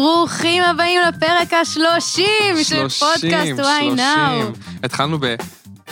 [0.00, 4.50] ברוכים הבאים לפרק השלושים של פודקאסט וואי נאו.
[4.82, 5.34] התחלנו ב...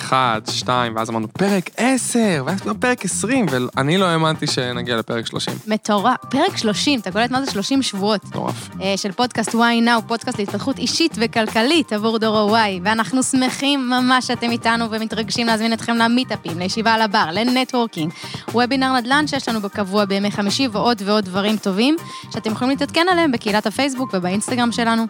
[0.06, 5.26] אחד, שתיים, ואז אמרנו פרק עשר, ואז אמרנו פרק עשרים, ואני לא האמנתי שנגיע לפרק
[5.26, 5.54] שלושים.
[5.66, 6.16] מטורף.
[6.30, 8.24] פרק שלושים, אתה קולט מה זה שלושים שבועות.
[8.24, 8.68] מטורף.
[8.82, 13.88] אה, של פודקאסט וואי נאו, פודקאסט להתפתחות אישית וכלכלית עבור דור ה Y, ואנחנו שמחים
[13.90, 18.12] ממש שאתם איתנו ומתרגשים להזמין אתכם למיטאפים, לישיבה על הבר, ל networking,
[18.52, 21.96] וובינר נדל"ן שיש לנו בקבוע בימי חמישי ועוד ועוד דברים טובים,
[22.30, 25.06] שאתם יכולים להתעדכן עליהם בקהילת הפייסבוק ובאינסטגרם שלנו.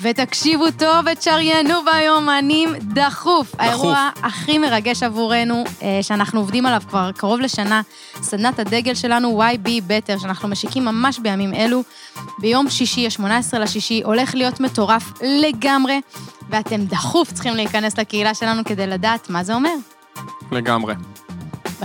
[0.00, 3.14] ותקשיבו טוב ותשריינו ביומנים דחוף.
[3.14, 3.54] דחוף.
[3.58, 7.82] האירוע הכי מרגש עבורנו, אה, שאנחנו עובדים עליו כבר קרוב לשנה,
[8.22, 11.82] סדנת הדגל שלנו, YB Better, שאנחנו משיקים ממש בימים אלו.
[12.38, 16.00] ביום שישי, ה-18 לשישי, הולך להיות מטורף לגמרי,
[16.50, 19.74] ואתם דחוף צריכים להיכנס לקהילה שלנו כדי לדעת מה זה אומר.
[20.52, 20.94] לגמרי.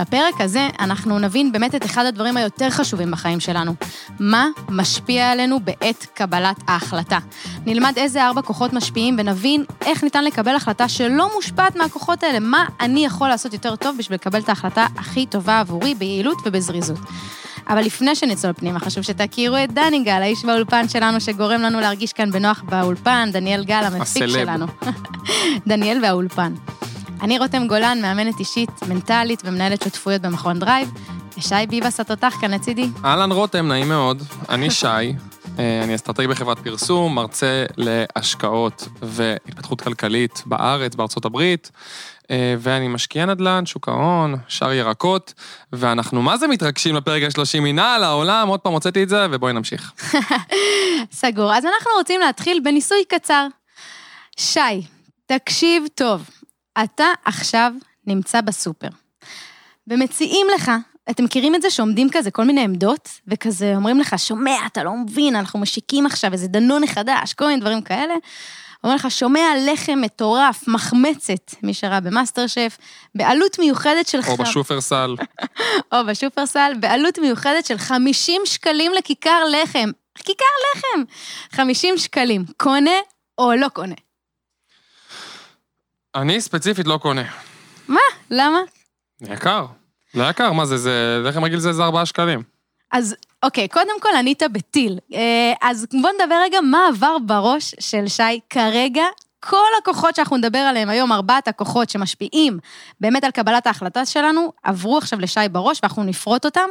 [0.00, 3.74] בפרק הזה אנחנו נבין באמת את אחד הדברים היותר חשובים בחיים שלנו.
[4.20, 7.18] מה משפיע עלינו בעת קבלת ההחלטה.
[7.66, 12.40] נלמד איזה ארבע כוחות משפיעים ונבין איך ניתן לקבל החלטה שלא מושפעת מהכוחות האלה.
[12.40, 16.98] מה אני יכול לעשות יותר טוב בשביל לקבל את ההחלטה הכי טובה עבורי ביעילות ובזריזות.
[17.68, 22.12] אבל לפני שנצלול פנימה, חשוב שתכירו את דני גל, האיש באולפן שלנו שגורם לנו להרגיש
[22.12, 24.66] כאן בנוח באולפן, דניאל גל, המפיק שלנו.
[25.68, 26.52] דניאל והאולפן.
[27.22, 30.90] אני רותם גולן, מאמנת אישית, מנטלית ומנהלת שותפויות במכון Drive,
[31.38, 32.88] ושי ביבס התותח כאן לצידי.
[33.04, 34.22] אהלן רותם, נעים מאוד.
[34.48, 34.86] אני שי,
[35.58, 41.70] אה, אני אסטרטג בחברת פרסום, מרצה להשקעות והתפתחות כלכלית בארץ, בארצות הברית,
[42.30, 45.34] אה, ואני משקיע נדל"ן, שוק ההון, שאר ירקות,
[45.72, 49.52] ואנחנו מה זה מתרגשים לפרק ה-30 מנה על העולם, עוד פעם הוצאתי את זה, ובואי
[49.52, 49.92] נמשיך.
[51.12, 51.54] סגור.
[51.54, 53.46] אז אנחנו רוצים להתחיל בניסוי קצר.
[54.36, 54.82] שי,
[55.26, 56.39] תקשיב טוב.
[56.84, 57.72] אתה עכשיו
[58.06, 58.88] נמצא בסופר,
[59.86, 60.70] ומציעים לך,
[61.10, 64.92] אתם מכירים את זה שעומדים כזה כל מיני עמדות, וכזה אומרים לך, שומע, אתה לא
[64.92, 68.14] מבין, אנחנו משיקים עכשיו איזה דנון חדש, כל מיני דברים כאלה.
[68.84, 72.78] אומר לך, שומע לחם מטורף, מחמצת, מי שראה במאסטר שף,
[73.14, 74.20] בעלות מיוחדת של...
[74.28, 75.16] או בשופרסל.
[75.92, 79.90] או בשופרסל, בעלות מיוחדת של 50 שקלים לכיכר לחם.
[80.14, 80.44] כיכר
[80.74, 81.02] לחם!
[81.50, 82.44] 50 שקלים.
[82.56, 82.98] קונה
[83.38, 83.94] או לא קונה?
[86.14, 87.22] אני ספציפית לא קונה.
[87.88, 88.00] מה?
[88.30, 88.58] למה?
[89.20, 89.66] יקר.
[90.12, 92.42] זה יקר, מה זה, זה, לחם רגיל זה איזה ארבעה שקלים.
[92.92, 94.98] אז אוקיי, קודם כל ענית בטיל.
[95.14, 99.04] אה, אז בוא נדבר רגע מה עבר בראש של שי כרגע
[99.40, 102.58] כל הכוחות שאנחנו נדבר עליהם היום, ארבעת הכוחות שמשפיעים
[103.00, 106.68] באמת על קבלת ההחלטה שלנו, עברו עכשיו לשי בראש ואנחנו נפרוט אותם.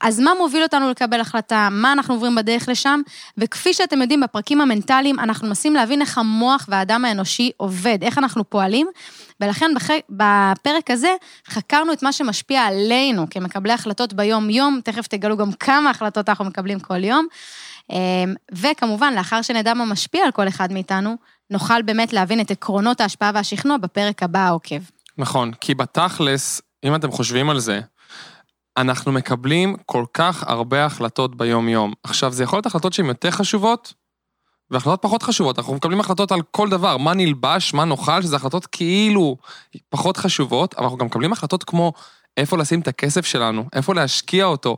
[0.00, 3.00] אז מה מוביל אותנו לקבל החלטה, מה אנחנו עוברים בדרך לשם,
[3.38, 8.50] וכפי שאתם יודעים, בפרקים המנטליים, אנחנו מנסים להבין איך המוח והאדם האנושי עובד, איך אנחנו
[8.50, 8.88] פועלים,
[9.40, 9.90] ולכן בח...
[10.10, 11.14] בפרק הזה
[11.48, 16.80] חקרנו את מה שמשפיע עלינו כמקבלי החלטות ביום-יום, תכף תגלו גם כמה החלטות אנחנו מקבלים
[16.80, 17.26] כל יום.
[17.90, 21.16] אמ, וכמובן, לאחר שנדע מה משפיע על כל אחד מאיתנו,
[21.50, 24.80] נוכל באמת להבין את עקרונות ההשפעה והשכנוע בפרק הבא העוקב.
[25.18, 27.80] נכון, כי בתכלס, אם אתם חושבים על זה,
[28.76, 31.92] אנחנו מקבלים כל כך הרבה החלטות ביום-יום.
[32.02, 33.94] עכשיו, זה יכול להיות החלטות שהן יותר חשובות,
[34.70, 35.58] והחלטות פחות חשובות.
[35.58, 39.36] אנחנו מקבלים החלטות על כל דבר, מה נלבש, מה נאכל, שזה החלטות כאילו
[39.88, 41.92] פחות חשובות, אבל אנחנו גם מקבלים החלטות כמו
[42.38, 44.76] איפה לשים את הכסף שלנו, איפה להשקיע אותו,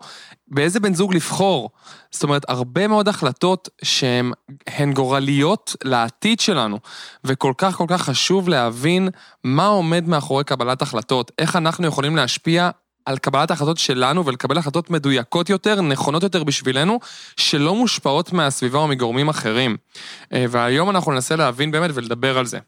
[0.49, 1.71] באיזה בן זוג לבחור.
[2.11, 6.79] זאת אומרת, הרבה מאוד החלטות שהן גורליות לעתיד שלנו,
[7.25, 9.09] וכל כך כל כך חשוב להבין
[9.45, 12.71] מה עומד מאחורי קבלת החלטות, איך אנחנו יכולים להשפיע
[13.05, 17.01] על קבלת ההחלטות שלנו ולקבל החלטות מדויקות יותר, נכונות יותר בשבילנו,
[17.37, 19.77] שלא מושפעות מהסביבה או מגורמים אחרים.
[20.33, 22.59] אה, והיום אנחנו ננסה להבין באמת ולדבר על זה.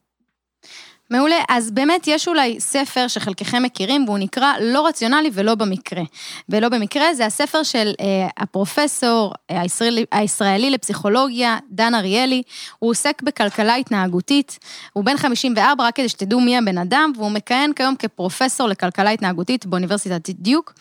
[1.12, 6.02] מעולה, אז באמת יש אולי ספר שחלקכם מכירים, והוא נקרא לא רציונלי ולא במקרה.
[6.48, 12.42] ולא במקרה זה הספר של אה, הפרופסור אה, הישראלי, הישראלי לפסיכולוגיה, דן אריאלי,
[12.78, 14.58] הוא עוסק בכלכלה התנהגותית,
[14.92, 19.66] הוא בן 54, רק כדי שתדעו מי הבן אדם, והוא מכהן כיום כפרופסור לכלכלה התנהגותית
[19.66, 20.74] באוניברסיטת דיוק.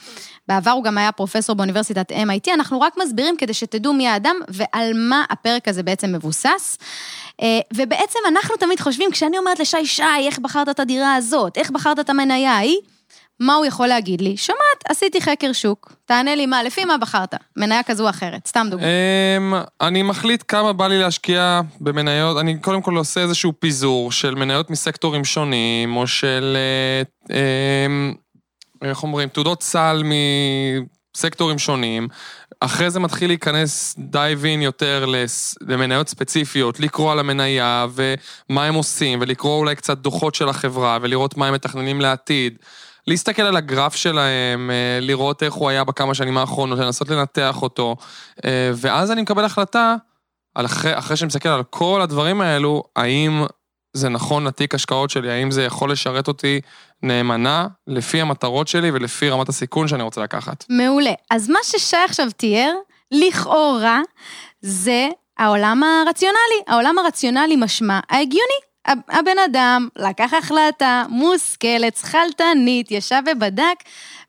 [0.47, 4.91] בעבר הוא גם היה פרופסור באוניברסיטת MIT, אנחנו רק מסבירים כדי שתדעו מי האדם ועל
[4.95, 6.77] מה הפרק הזה בעצם מבוסס.
[7.41, 11.57] אה, ובעצם אנחנו תמיד חושבים, כשאני אומרת לשי, שי, איך בחרת את הדירה הזאת?
[11.57, 12.77] איך בחרת את המניה ההיא?
[13.39, 14.37] מה הוא יכול להגיד לי?
[14.37, 15.93] שומעת, עשיתי חקר שוק.
[16.05, 17.33] תענה לי מה, לפי מה בחרת?
[17.57, 18.85] מניה כזו או אחרת, סתם דוגמא.
[19.37, 24.35] אמ, אני מחליט כמה בא לי להשקיע במניות, אני קודם כל עושה איזשהו פיזור של
[24.35, 26.57] מניות מסקטורים שונים, או של,
[27.29, 27.35] אה,
[27.85, 28.13] אמ,
[28.81, 30.03] איך אומרים, תעודות סל
[31.17, 32.07] מסקטורים שונים.
[32.59, 35.05] אחרי זה מתחיל להיכנס דייב אין יותר
[35.67, 41.37] למניות ספציפיות, לקרוא על המניה ומה הם עושים, ולקרוא אולי קצת דוחות של החברה, ולראות
[41.37, 42.57] מה הם מתכננים לעתיד.
[43.07, 47.95] להסתכל על הגרף שלהם, אה, לראות איך הוא היה בכמה שנים האחרונות, לנסות לנתח אותו,
[48.45, 49.95] אה, ואז אני מקבל החלטה
[50.55, 53.45] אחרי, אחרי שאני מסתכל על כל הדברים האלו, האם
[53.93, 56.61] זה נכון לתיק השקעות שלי, האם זה יכול לשרת אותי
[57.03, 60.65] נאמנה לפי המטרות שלי ולפי רמת הסיכון שאני רוצה לקחת.
[60.69, 61.13] מעולה.
[61.31, 62.73] אז מה ששי עכשיו תיאר,
[63.11, 64.01] לכאורה,
[64.61, 66.61] זה העולם הרציונלי.
[66.67, 68.59] העולם הרציונלי משמע ההגיוני.
[68.87, 73.75] הבן אדם לקח החלטה מושכלת, שכלתנית, ישב ובדק,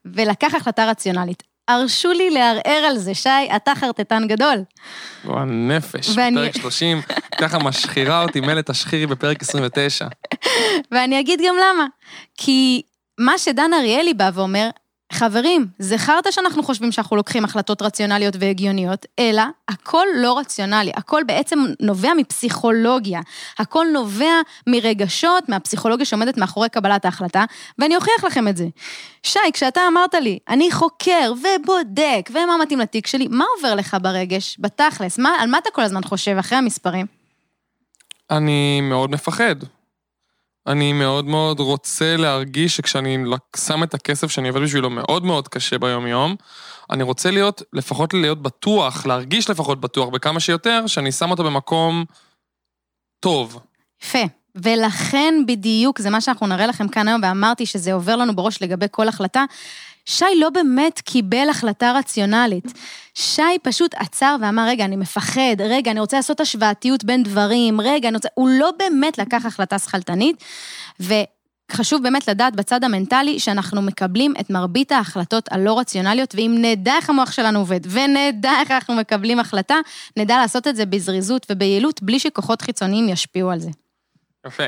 [0.04, 1.51] ולקח החלטה רציונלית.
[1.68, 4.64] הרשו לי לערער על זה, שי, אתה חרטטן גדול.
[5.24, 6.36] וואו, נפש, ואני...
[6.36, 7.00] פרק 30,
[7.40, 10.06] ככה משחירה אותי מלט השחירי בפרק 29.
[10.90, 11.86] ואני אגיד גם למה.
[12.36, 12.82] כי
[13.18, 14.70] מה שדן אריאלי בא ואומר,
[15.12, 15.66] חברים,
[15.96, 22.14] חרטא שאנחנו חושבים שאנחנו לוקחים החלטות רציונליות והגיוניות, אלא הכל לא רציונלי, הכל בעצם נובע
[22.16, 23.20] מפסיכולוגיה,
[23.58, 24.34] הכל נובע
[24.66, 27.44] מרגשות, מהפסיכולוגיה שעומדת מאחורי קבלת ההחלטה,
[27.78, 28.66] ואני אוכיח לכם את זה.
[29.22, 34.56] שי, כשאתה אמרת לי, אני חוקר ובודק, ומה מתאים לתיק שלי, מה עובר לך ברגש,
[34.60, 35.18] בתכלס?
[35.18, 37.06] מה, על מה אתה כל הזמן חושב אחרי המספרים?
[38.30, 39.56] אני מאוד מפחד.
[40.66, 43.18] אני מאוד מאוד רוצה להרגיש שכשאני
[43.56, 46.36] שם את הכסף שאני עובד בשבילו מאוד מאוד קשה ביום-יום,
[46.90, 52.04] אני רוצה להיות, לפחות להיות בטוח, להרגיש לפחות בטוח בכמה שיותר, שאני שם אותו במקום
[53.20, 53.60] טוב.
[54.02, 54.22] יפה.
[54.54, 58.86] ולכן בדיוק, זה מה שאנחנו נראה לכם כאן היום, ואמרתי שזה עובר לנו בראש לגבי
[58.90, 59.44] כל החלטה,
[60.06, 62.72] שי לא באמת קיבל החלטה רציונלית.
[63.14, 68.08] שי פשוט עצר ואמר, רגע, אני מפחד, רגע, אני רוצה לעשות השוואתיות בין דברים, רגע,
[68.08, 68.28] אני רוצה...
[68.34, 70.44] הוא לא באמת לקח החלטה שכלתנית,
[71.00, 77.10] וחשוב באמת לדעת בצד המנטלי שאנחנו מקבלים את מרבית ההחלטות הלא רציונליות, ואם נדע איך
[77.10, 79.76] המוח שלנו עובד, ונדע איך אנחנו מקבלים החלטה,
[80.16, 83.70] נדע לעשות את זה בזריזות וביעילות, בלי שכוחות חיצוניים ישפיעו על זה.
[84.46, 84.64] יפה.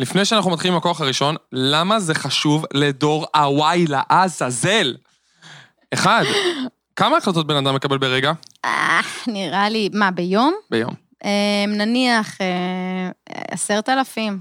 [0.00, 4.96] לפני שאנחנו מתחילים עם הכוח הראשון, למה זה חשוב לדור הוואי לעזאזל?
[5.94, 6.24] אחד,
[6.96, 8.32] כמה החלטות בן אדם מקבל ברגע?
[8.64, 10.54] אה, נראה לי, מה, ביום?
[10.70, 10.94] ביום.
[11.24, 13.10] אה, נניח אה,
[13.50, 14.38] עשרת אלפים.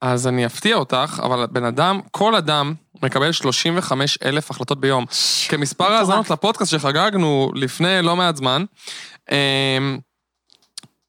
[0.00, 5.04] אז אני אפתיע אותך, אבל בן אדם, כל אדם מקבל 35 אלף החלטות ביום.
[5.48, 8.64] כמספר האזנות לפודקאסט שחגגנו לפני לא מעט זמן,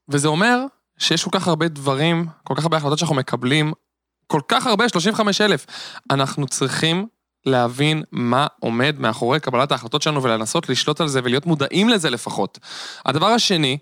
[0.10, 0.66] וזה אומר
[0.98, 3.74] שיש כל כך הרבה דברים, כל כך הרבה החלטות שאנחנו מקבלים
[4.31, 5.66] כל כך הרבה, 35 אלף.
[6.12, 7.08] אנחנו צריכים
[7.46, 12.60] להבין מה עומד מאחורי קבלת ההחלטות שלנו ולנסות לשלוט על זה ולהיות מודעים לזה לפחות.
[13.06, 13.78] הדבר השני,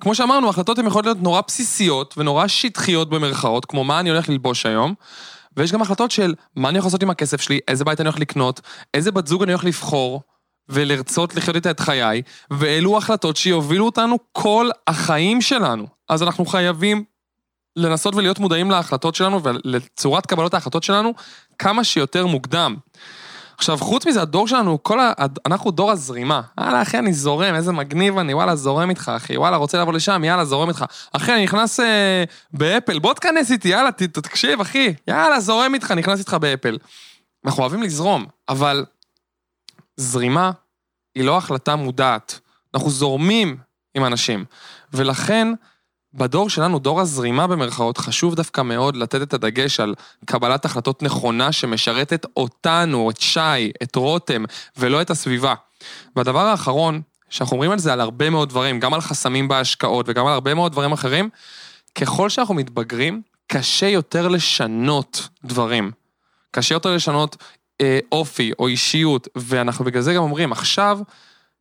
[0.00, 4.28] כמו שאמרנו, החלטות הן יכולות להיות נורא בסיסיות ונורא שטחיות במרכאות, כמו מה אני הולך
[4.28, 4.94] ללבוש היום,
[5.56, 8.20] ויש גם החלטות של מה אני יכול לעשות עם הכסף שלי, איזה בית אני הולך
[8.20, 8.60] לקנות,
[8.94, 10.22] איזה בת זוג אני הולך לבחור,
[10.68, 15.86] ולרצות לחיות איתה את חיי, ואלו החלטות שיובילו אותנו כל החיים שלנו.
[16.08, 17.04] אז אנחנו חייבים
[17.76, 21.14] לנסות ולהיות מודעים להחלטות שלנו ולצורת קבלות ההחלטות שלנו
[21.58, 22.76] כמה שיותר מוקדם.
[23.58, 25.12] עכשיו, חוץ מזה, הדור שלנו, כל ה...
[25.46, 26.40] אנחנו דור הזרימה.
[26.60, 30.24] יאללה, אחי, אני זורם, איזה מגניב אני, וואלה, זורם איתך, אחי, וואלה, רוצה לבוא לשם,
[30.24, 30.84] יאללה, זורם איתך.
[31.12, 35.90] אחי, אני נכנס אה, באפל, בוא תכנס איתי, יאללה, ת, תקשיב, אחי, יאללה, זורם איתך,
[35.90, 36.78] נכנס איתך באפל.
[37.44, 38.84] אנחנו אוהבים לזרום, אבל
[39.96, 40.50] זרימה
[41.14, 42.40] היא לא החלטה מודעת.
[42.74, 43.56] אנחנו זורמים
[43.94, 44.44] עם אנשים,
[44.92, 45.48] ולכן...
[46.14, 49.94] בדור שלנו, דור הזרימה במרכאות, חשוב דווקא מאוד לתת את הדגש על
[50.24, 54.44] קבלת החלטות נכונה שמשרתת אותנו, את שי, את רותם,
[54.76, 55.54] ולא את הסביבה.
[56.16, 60.26] והדבר האחרון, שאנחנו אומרים על זה על הרבה מאוד דברים, גם על חסמים בהשקעות וגם
[60.26, 61.28] על הרבה מאוד דברים אחרים,
[61.94, 65.90] ככל שאנחנו מתבגרים, קשה יותר לשנות דברים.
[66.50, 67.36] קשה יותר לשנות
[67.80, 70.98] אה, אופי או אישיות, ואנחנו בגלל זה גם אומרים, עכשיו,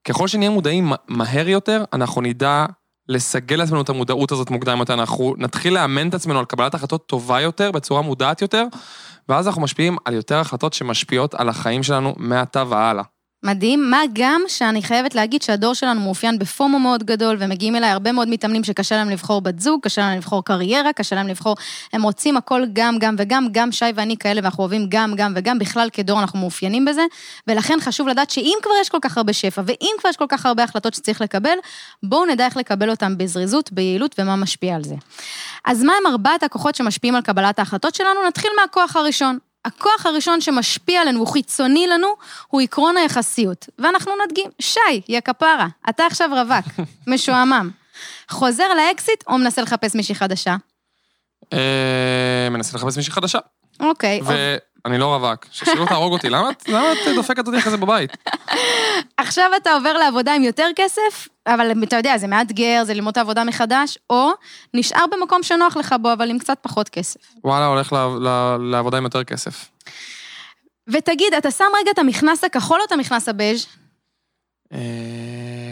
[0.04, 2.66] ככל שנהיה מודעים מהר יותר, אנחנו נדע
[3.10, 7.08] לסגל לעצמנו את המודעות הזאת מוקדם יותר, אנחנו נתחיל לאמן את עצמנו על קבלת החלטות
[7.08, 8.66] טובה יותר, בצורה מודעת יותר,
[9.30, 13.13] ואז אנחנו משפיעים על יותר החלטות שמשפיעות על החיים שלנו מעתה והלאה.
[13.44, 18.12] מדהים, מה גם שאני חייבת להגיד שהדור שלנו מאופיין בפומו מאוד גדול, ומגיעים אליי הרבה
[18.12, 21.56] מאוד מתאמנים שקשה להם לבחור בת זוג, קשה להם לבחור קריירה, קשה להם לבחור,
[21.94, 25.60] הם רוצים הכל גם, גם וגם, גם שי ואני כאלה, ואנחנו אוהבים גם, גם וגם,
[25.60, 27.02] בכלל כדור אנחנו מאופיינים בזה,
[27.48, 30.46] ולכן חשוב לדעת שאם כבר יש כל כך הרבה שפע, ואם כבר יש כל כך
[30.46, 31.58] הרבה החלטות שצריך לקבל,
[32.04, 34.96] בואו נדע איך לקבל אותן בזריזות, ביעילות, ומה משפיע על זה.
[35.66, 38.28] אז מה הם ארבעת הכוחות שמשפיעים על קבלת ההחלטות שלנו?
[38.28, 42.08] נתחיל מהכוח הראשון, הכוח הראשון שמשפיע עלינו, הוא חיצוני לנו,
[42.48, 43.70] הוא עקרון היחסיות.
[43.80, 47.70] ואנחנו נדגים, שי, יא כפרה, אתה עכשיו רווק, משועמם.
[48.30, 50.56] חוזר לאקזיט או מנסה לחפש מישהי חדשה?
[51.54, 53.40] אה, מנסה לחפש מישהי חדשה.
[53.80, 54.22] אוקיי.
[54.86, 56.50] ואני לא רווק, ששלא תהרוג אותי, למה
[56.92, 58.12] את דופקת אותי כזה בבית?
[59.18, 63.18] עכשיו אתה עובר לעבודה עם יותר כסף, אבל אתה יודע, זה מאתגר, זה ללמוד את
[63.18, 64.30] העבודה מחדש, או
[64.74, 67.20] נשאר במקום שנוח לך בו, אבל עם קצת פחות כסף.
[67.44, 67.94] וואלה, הולך
[68.72, 69.70] לעבודה עם יותר כסף.
[70.88, 73.66] ותגיד, אתה שם רגע את המכנס הכחול או את המכנס הבז'?
[74.74, 74.80] אה,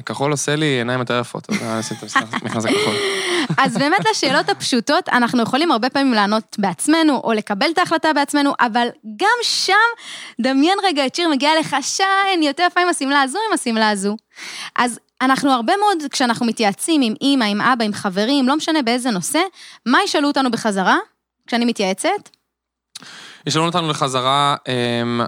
[0.06, 2.96] כחול עושה לי עיניים יותר יפות, אז אני אשים את המכנס הכחול.
[3.58, 8.54] אז באמת לשאלות הפשוטות, אנחנו יכולים הרבה פעמים לענות בעצמנו, או לקבל את ההחלטה בעצמנו,
[8.60, 9.74] אבל גם שם,
[10.42, 12.04] דמיין רגע את שיר מגיע לך, שי,
[12.38, 14.18] אני יותר עם השמלה הזו, עם השמלה הזו.
[14.76, 19.12] אז אנחנו הרבה מאוד, כשאנחנו מתייעצים עם אימא, עם אבא, עם חברים, לא משנה באיזה
[19.12, 19.40] נושא,
[19.86, 20.98] מה ישאלו אותנו בחזרה,
[21.48, 22.30] כשאני מתייעצת?
[23.48, 25.22] ישאלו אותנו לחזרה, אמ,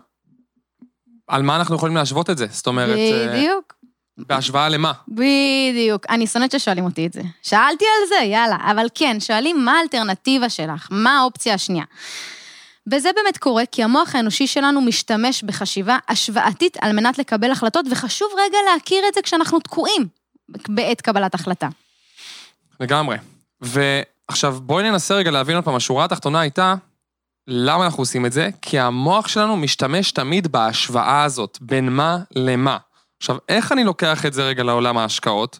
[1.27, 2.45] על מה אנחנו יכולים להשוות את זה?
[2.49, 2.97] זאת אומרת...
[2.97, 3.73] אה, בדיוק.
[4.17, 4.91] בהשוואה למה?
[5.07, 6.05] בדיוק.
[6.09, 7.21] אני שונאת ששואלים אותי את זה.
[7.41, 8.57] שאלתי על זה, יאללה.
[8.71, 11.85] אבל כן, שואלים מה האלטרנטיבה שלך, מה האופציה השנייה.
[12.91, 18.27] וזה באמת קורה כי המוח האנושי שלנו משתמש בחשיבה השוואתית על מנת לקבל החלטות, וחשוב
[18.33, 20.07] רגע להכיר את זה כשאנחנו תקועים
[20.67, 21.67] בעת קבלת החלטה.
[22.79, 23.17] לגמרי.
[23.61, 26.75] ועכשיו בואי ננסה רגע להבין עוד פעם, השורה התחתונה הייתה,
[27.47, 28.49] למה אנחנו עושים את זה?
[28.61, 32.77] כי המוח שלנו משתמש תמיד בהשוואה הזאת, בין מה למה.
[33.23, 35.59] עכשיו, איך אני לוקח את זה רגע לעולם ההשקעות?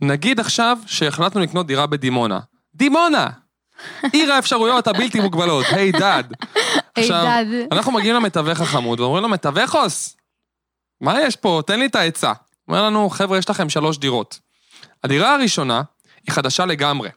[0.00, 2.40] נגיד עכשיו שהחלטנו לקנות דירה בדימונה.
[2.74, 3.28] דימונה!
[4.12, 6.24] עיר האפשרויות הבלתי מוגבלות, היי דד.
[6.94, 7.24] עכשיו,
[7.72, 10.16] אנחנו מגיעים למתווך החמוד ואומרים לו, מתווכוס,
[11.00, 11.62] מה יש פה?
[11.66, 12.32] תן לי את העצה.
[12.68, 14.38] אומר לנו, חבר'ה, יש לכם שלוש דירות.
[15.04, 15.82] הדירה הראשונה
[16.26, 17.08] היא חדשה לגמרי.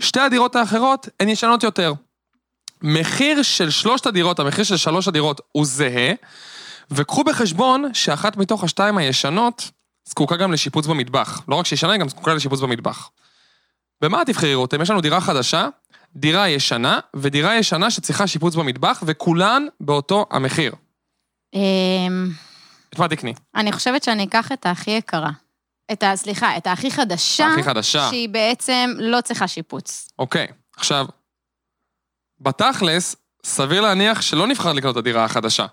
[0.00, 1.92] שתי הדירות האחרות הן ישנות יותר.
[2.82, 6.12] מחיר של שלושת הדירות, המחיר של שלוש הדירות הוא זהה,
[6.90, 9.70] וקחו בחשבון שאחת מתוך השתיים הישנות
[10.04, 11.42] זקוקה גם לשיפוץ במטבח.
[11.48, 13.10] לא רק שישנה, היא גם זקוקה לשיפוץ במטבח.
[14.00, 14.82] במה תבחרי רותם?
[14.82, 15.68] יש לנו דירה חדשה,
[16.16, 20.74] דירה ישנה, ודירה ישנה שצריכה שיפוץ במטבח, וכולן באותו המחיר.
[21.54, 22.30] אמ,
[22.94, 23.34] את מה תקני?
[23.54, 25.30] אני חושבת שאני אקח את הכי יקרה.
[25.92, 26.16] את ה...
[26.16, 27.46] סליחה, את הכי חדשה.
[27.46, 28.06] הכי חדשה.
[28.10, 30.08] שהיא בעצם לא צריכה שיפוץ.
[30.18, 31.06] אוקיי, עכשיו,
[32.40, 35.66] בתכלס, סביר להניח שלא נבחר לקנות את הדירה החדשה.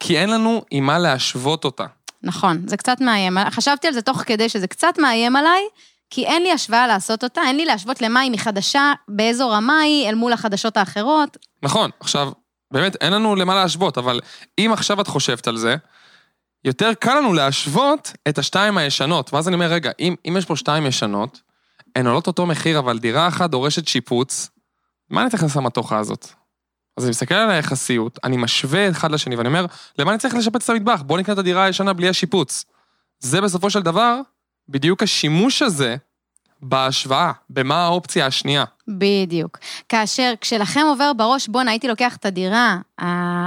[0.00, 1.84] כי אין לנו עם מה להשוות אותה.
[2.22, 3.38] נכון, זה קצת מאיים.
[3.50, 5.62] חשבתי על זה תוך כדי שזה קצת מאיים עליי,
[6.10, 9.80] כי אין לי השוואה לעשות אותה, אין לי להשוות למה אם היא חדשה, באיזו רמה
[9.80, 11.36] היא, אל מול החדשות האחרות.
[11.62, 12.32] נכון, עכשיו,
[12.70, 14.20] באמת, אין לנו למה להשוות, אבל
[14.58, 15.76] אם עכשיו את חושבת על זה,
[16.64, 19.34] יותר קל לנו להשוות את השתיים הישנות.
[19.34, 21.40] ואז אני אומר, רגע, אם, אם יש פה שתיים ישנות,
[21.96, 24.50] הן עולות אותו מחיר, אבל דירה אחת דורשת שיפוץ,
[25.10, 26.26] מה אני צריך לעשות המתוכה הזאת?
[26.98, 29.66] אז אני מסתכל על היחסיות, אני משווה אחד לשני, ואני אומר,
[29.98, 31.02] למה אני צריך לשפץ את המטבח?
[31.02, 32.64] בוא נקנה את הדירה הישנה בלי השיפוץ.
[33.18, 34.20] זה בסופו של דבר,
[34.68, 35.96] בדיוק השימוש הזה
[36.62, 38.64] בהשוואה, במה האופציה השנייה.
[38.88, 39.58] בדיוק.
[39.88, 42.76] כאשר כשלכם עובר בראש, בואנה, הייתי לוקח את הדירה,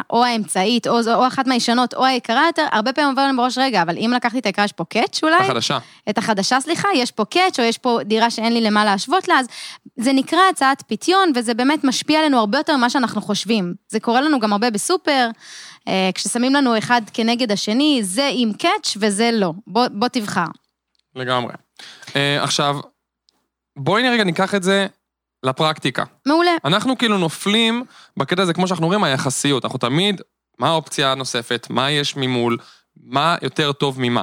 [0.09, 3.81] או האמצעית, או, או אחת מהישנות, או היקרה יותר, הרבה פעמים עובר להם בראש, רגע,
[3.81, 5.35] אבל אם לקחתי את היקרה, יש פה קאץ' אולי?
[5.35, 5.77] את החדשה.
[6.09, 9.39] את החדשה, סליחה, יש פה קאץ', או יש פה דירה שאין לי למה להשוות לה,
[9.39, 9.47] אז
[9.95, 13.73] זה נקרא הצעת פיתיון, וזה באמת משפיע עלינו הרבה יותר ממה שאנחנו חושבים.
[13.87, 15.29] זה קורה לנו גם הרבה בסופר,
[15.87, 19.53] אה, כששמים לנו אחד כנגד השני, זה עם קאץ' וזה לא.
[19.67, 20.45] בוא, בוא תבחר.
[21.15, 21.53] לגמרי.
[22.07, 22.79] Uh, עכשיו,
[23.77, 24.87] בואי רגע ניקח את זה
[25.43, 26.03] לפרקטיקה.
[26.25, 26.51] מעולה.
[26.65, 27.83] אנחנו כאילו נופלים
[28.17, 29.65] בקטע הזה, כמו שאנחנו רואים, היחסיות.
[29.65, 30.21] אנחנו תמיד,
[30.59, 32.57] מה האופציה הנוספת, מה יש ממול,
[33.03, 34.21] מה יותר טוב ממה.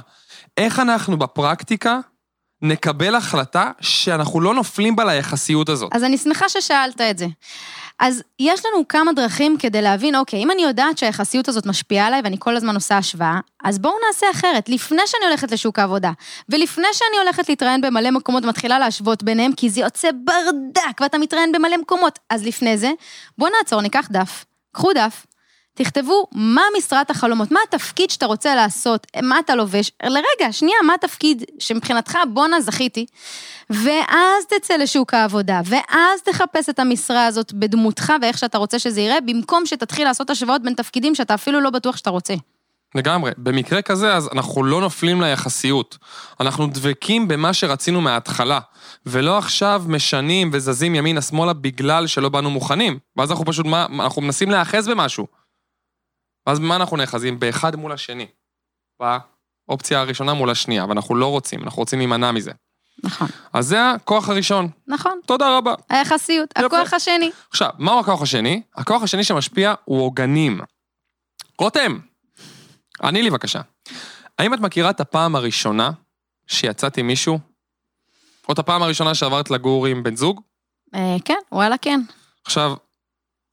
[0.57, 1.99] איך אנחנו בפרקטיקה
[2.63, 5.93] נקבל החלטה שאנחנו לא נופלים בה ליחסיות הזאת?
[5.95, 7.27] אז אני שמחה ששאלת את זה.
[7.99, 12.21] אז יש לנו כמה דרכים כדי להבין, אוקיי, אם אני יודעת שהיחסיות הזאת משפיעה עליי
[12.25, 14.69] ואני כל הזמן עושה השוואה, אז בואו נעשה אחרת.
[14.69, 16.11] לפני שאני הולכת לשוק העבודה,
[16.49, 21.53] ולפני שאני הולכת להתראיין במלא מקומות ומתחילה להשוות ביניהם, כי זה יוצא ברדק ואתה מתראיין
[21.53, 22.91] במלא מקומות, אז לפני זה,
[23.39, 25.27] בואו נעצור, ניקח דף, קחו דף,
[25.79, 29.91] תכתבו מה משרת החלומות, מה התפקיד שאתה רוצה לעשות, מה אתה לובש.
[30.03, 33.07] לרגע, שנייה, מה התפקיד שמבחינתך, בואנה, זכיתי.
[33.71, 39.21] ואז תצא לשוק העבודה, ואז תחפש את המשרה הזאת בדמותך ואיך שאתה רוצה שזה יראה,
[39.21, 42.35] במקום שתתחיל לעשות השוואות בין תפקידים שאתה אפילו לא בטוח שאתה רוצה.
[42.95, 43.31] לגמרי.
[43.39, 45.99] במקרה כזה, אז אנחנו לא נופלים ליחסיות.
[46.41, 48.61] אנחנו דבקים במה שרצינו מההתחלה,
[49.07, 52.99] ולא עכשיו משנים וזזים ימינה-שמאלה בגלל שלא באנו מוכנים.
[53.17, 55.38] ואז אנחנו פשוט, מה, אנחנו מנסים להיאחז במשהו.
[56.49, 57.39] ואז במה אנחנו נאחזים?
[57.39, 58.27] באחד מול השני.
[59.69, 62.51] באופציה הראשונה מול השנייה, ואנחנו לא רוצים, אנחנו רוצים להימנע מזה.
[63.05, 63.29] נכון.
[63.53, 64.69] אז זה הכוח הראשון.
[64.87, 65.21] נכון.
[65.27, 65.75] תודה רבה.
[65.89, 66.67] היחסיות, יפה.
[66.67, 67.31] הכוח השני.
[67.51, 68.63] עכשיו, מהו הכוח השני?
[68.75, 70.61] הכוח השני שמשפיע הוא עוגנים.
[71.59, 71.99] רותם,
[73.03, 73.61] עני לי בבקשה.
[74.39, 75.91] האם את מכירה את הפעם הראשונה
[76.47, 77.39] שיצאת עם מישהו?
[78.49, 80.41] או את הפעם הראשונה שעברת לגור עם בן זוג?
[80.95, 82.01] אה, כן, וואלה כן.
[82.45, 82.75] עכשיו,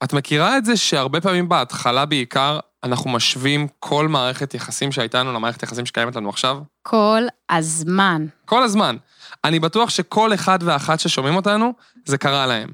[0.03, 5.33] את מכירה את זה שהרבה פעמים בהתחלה בעיקר, אנחנו משווים כל מערכת יחסים שהייתה לנו
[5.33, 6.57] למערכת יחסים שקיימת לנו עכשיו?
[6.81, 8.25] כל הזמן.
[8.45, 8.95] כל הזמן.
[9.43, 11.73] אני בטוח שכל אחד ואחת ששומעים אותנו,
[12.05, 12.69] זה קרה להם.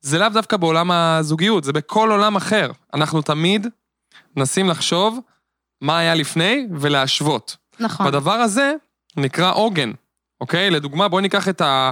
[0.00, 2.70] זה לאו דווקא בעולם הזוגיות, זה בכל עולם אחר.
[2.94, 3.66] אנחנו תמיד
[4.36, 5.18] מנסים לחשוב
[5.80, 7.56] מה היה לפני ולהשוות.
[7.80, 8.06] נכון.
[8.06, 8.72] בדבר הזה,
[9.16, 9.90] נקרא עוגן,
[10.40, 10.70] אוקיי?
[10.70, 11.90] לדוגמה, בואי ניקח את ה...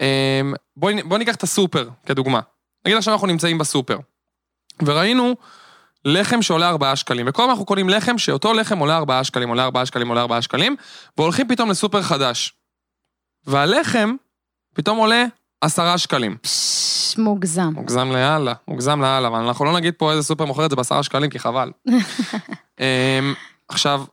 [0.00, 2.40] אמ, בואי בוא ניקח את הסופר, כדוגמה.
[2.86, 3.98] נגיד עכשיו אנחנו נמצאים בסופר,
[4.82, 5.36] וראינו
[6.06, 9.64] לחם שעולה 4 שקלים, וכל הזמן אנחנו קונים לחם שאותו לחם עולה 4 שקלים, עולה
[9.64, 10.76] 4 שקלים, עולה 4 שקלים,
[11.18, 12.54] והולכים פתאום לסופר חדש.
[13.46, 14.14] והלחם
[14.74, 15.24] פתאום עולה
[15.60, 16.36] 10 שקלים.
[16.42, 17.70] פשש, מוגזם.
[17.74, 21.02] מוגזם לאללה, מוגזם לאללה, אבל אנחנו לא נגיד פה איזה סופר מוכר את זה בעשרה
[21.02, 21.70] שקלים, כי חבל.
[22.80, 23.34] אמ,
[23.68, 24.04] עכשיו,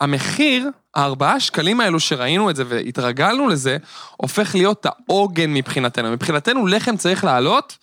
[0.00, 3.76] המחיר, הארבעה שקלים האלו שראינו את זה והתרגלנו לזה,
[4.16, 6.10] הופך להיות העוגן מבחינתנו.
[6.10, 7.78] מבחינתנו לחם צריך לעלות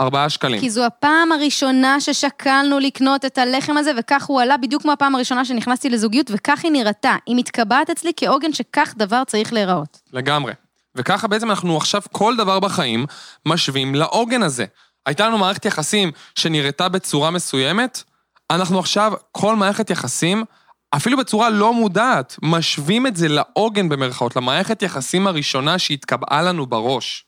[0.00, 0.60] ארבעה שקלים.
[0.60, 5.14] כי זו הפעם הראשונה ששקלנו לקנות את הלחם הזה, וכך הוא עלה בדיוק כמו הפעם
[5.14, 7.16] הראשונה שנכנסתי לזוגיות, וכך היא נראתה.
[7.26, 10.00] היא מתקבעת אצלי כעוגן שכך דבר צריך להיראות.
[10.12, 10.52] לגמרי.
[10.94, 13.06] וככה בעצם אנחנו עכשיו כל דבר בחיים
[13.46, 14.64] משווים לעוגן הזה.
[15.06, 18.02] הייתה לנו מערכת יחסים שנראתה בצורה מסוימת,
[18.50, 20.44] אנחנו עכשיו, כל מערכת יחסים,
[20.90, 27.24] אפילו בצורה לא מודעת, משווים את זה לעוגן במרכאות, למערכת יחסים הראשונה שהתקבעה לנו בראש.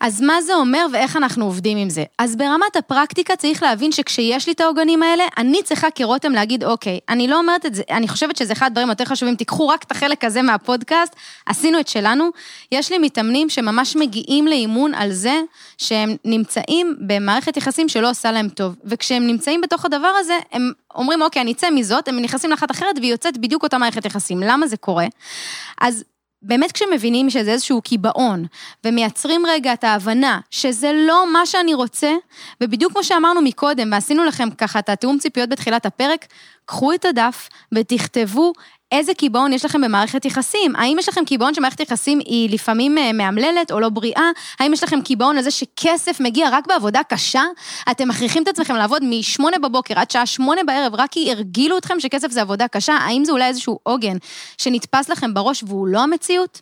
[0.00, 2.04] אז מה זה אומר ואיך אנחנו עובדים עם זה?
[2.18, 6.98] אז ברמת הפרקטיקה צריך להבין שכשיש לי את העוגנים האלה, אני צריכה כרותם להגיד, אוקיי,
[7.08, 9.90] אני לא אומרת את זה, אני חושבת שזה אחד הדברים היותר חשובים, תיקחו רק את
[9.90, 11.16] החלק הזה מהפודקאסט,
[11.46, 12.30] עשינו את שלנו.
[12.72, 15.40] יש לי מתאמנים שממש מגיעים לאימון על זה
[15.78, 18.74] שהם נמצאים במערכת יחסים שלא עושה להם טוב.
[18.84, 22.98] וכשהם נמצאים בתוך הדבר הזה, הם אומרים, אוקיי, אני אצא מזאת, הם נכנסים לאחת אחרת
[22.98, 24.40] והיא יוצאת בדיוק אותה מערכת יחסים.
[24.42, 25.06] למה זה קורה?
[25.80, 26.04] אז
[26.42, 28.44] באמת כשמבינים שזה איזשהו קיבעון,
[28.84, 32.12] ומייצרים רגע את ההבנה שזה לא מה שאני רוצה,
[32.60, 36.26] ובדיוק כמו שאמרנו מקודם, ועשינו לכם ככה את התיאום ציפיות בתחילת הפרק,
[36.64, 38.52] קחו את הדף ותכתבו
[38.92, 40.76] איזה קיבעון יש לכם במערכת יחסים?
[40.76, 44.30] האם יש לכם קיבעון שמערכת יחסים היא לפעמים אה, מאמללת או לא בריאה?
[44.60, 47.42] האם יש לכם קיבעון על זה שכסף מגיע רק בעבודה קשה?
[47.90, 52.00] אתם מכריחים את עצמכם לעבוד מ-8 בבוקר עד שעה 8 בערב, רק כי הרגילו אתכם
[52.00, 52.94] שכסף זה עבודה קשה?
[52.94, 54.16] האם זה אולי איזשהו עוגן
[54.58, 56.60] שנתפס לכם בראש והוא לא המציאות?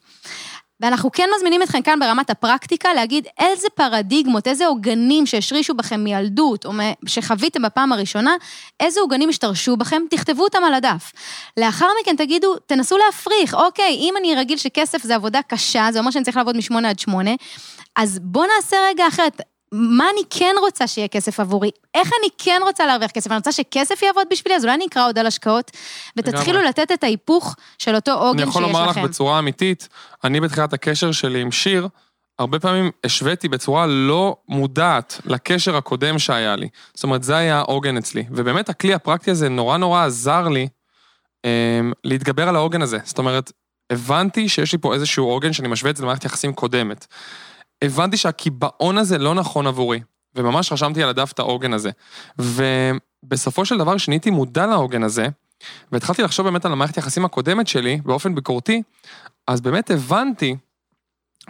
[0.80, 6.66] ואנחנו כן מזמינים אתכם כאן ברמת הפרקטיקה להגיד איזה פרדיגמות, איזה עוגנים שהשרישו בכם מילדות,
[6.66, 6.72] או
[7.06, 8.36] שחוויתם בפעם הראשונה,
[8.80, 11.12] איזה עוגנים השתרשו בכם, תכתבו אותם על הדף.
[11.56, 16.10] לאחר מכן תגידו, תנסו להפריך, אוקיי, אם אני רגיל שכסף זה עבודה קשה, זה אומר
[16.10, 17.30] שאני צריך לעבוד משמונה עד שמונה,
[17.96, 19.42] אז בואו נעשה רגע אחרת.
[19.72, 21.70] מה אני כן רוצה שיהיה כסף עבורי?
[21.94, 23.30] איך אני כן רוצה להרוויח כסף?
[23.30, 25.70] אני רוצה שכסף יעבוד בשבילי, אז אולי אני אקרא עוד על השקעות,
[26.16, 28.58] ותתחילו לתת את ההיפוך של אותו עוגן שיש לכם.
[28.58, 29.88] אני יכול לומר לך בצורה אמיתית,
[30.24, 31.88] אני בתחילת הקשר שלי עם שיר,
[32.38, 36.68] הרבה פעמים השוויתי בצורה לא מודעת לקשר הקודם שהיה לי.
[36.94, 38.24] זאת אומרת, זה היה העוגן אצלי.
[38.30, 40.68] ובאמת הכלי הפרקטי הזה נורא נורא עזר לי
[41.44, 42.98] אה, להתגבר על העוגן הזה.
[43.04, 43.52] זאת אומרת,
[43.90, 47.06] הבנתי שיש לי פה איזשהו עוגן שאני משווה את זה למערכת יחסים קודמת.
[47.82, 50.00] הבנתי שהקיבעון הזה לא נכון עבורי,
[50.34, 51.90] וממש רשמתי על הדף את העוגן הזה.
[52.38, 55.26] ובסופו של דבר, כשנהייתי מודע לעוגן הזה,
[55.92, 58.82] והתחלתי לחשוב באמת על המערכת היחסים הקודמת שלי, באופן ביקורתי,
[59.46, 60.56] אז באמת הבנתי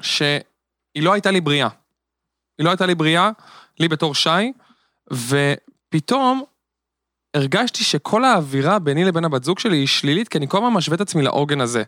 [0.01, 0.43] שהיא
[0.97, 1.69] לא הייתה לי בריאה.
[2.59, 3.31] היא לא הייתה לי בריאה,
[3.81, 4.53] לי בתור שי,
[5.13, 6.43] ופתאום
[7.35, 10.97] הרגשתי שכל האווירה ביני לבין הבת זוג שלי היא שלילית, כי אני כל הזמן משווה
[10.97, 11.83] את עצמי לעוגן הזה.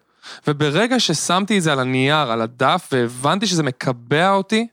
[0.47, 4.67] וברגע ששמתי את זה על הנייר, על הדף, והבנתי שזה מקבע אותי,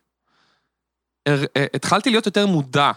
[1.28, 1.36] אה,
[1.74, 2.91] התחלתי להיות יותר מודע,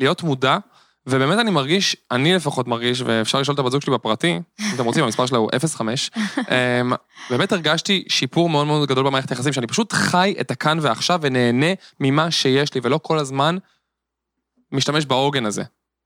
[0.00, 0.58] להיות מודע,
[1.06, 4.84] ובאמת אני מרגיש, אני לפחות מרגיש, ואפשר לשאול את הבת זוג שלי בפרטי, אם אתם
[4.84, 6.92] רוצים, המספר שלה הוא 05, אמ,
[7.30, 11.66] באמת הרגשתי שיפור מאוד מאוד גדול במערכת היחסים, שאני פשוט חי את הכאן ועכשיו ונהנה
[12.00, 13.56] ממה שיש לי, ולא כל הזמן
[14.72, 15.62] משתמש בעוגן הזה.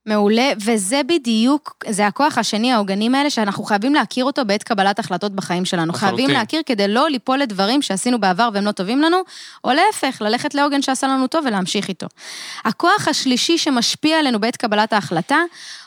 [0.08, 5.32] מעולה, וזה בדיוק, זה הכוח השני, העוגנים האלה, שאנחנו חייבים להכיר אותו בעת קבלת החלטות
[5.32, 5.92] בחיים שלנו.
[5.92, 6.16] לחלוטין.
[6.16, 9.16] חייבים להכיר כדי לא ליפול לדברים שעשינו בעבר והם לא טובים לנו,
[9.64, 12.06] או להפך, ללכת לעוגן שעשה לנו טוב ולהמשיך איתו.
[12.64, 15.38] הכוח השלישי שמשפיע עלינו בעת קבלת ההחלטה,